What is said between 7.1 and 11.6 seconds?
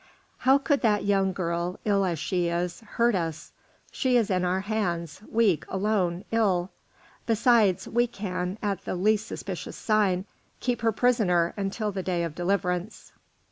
Besides, we can, at the least suspicious sign, keep her prisoner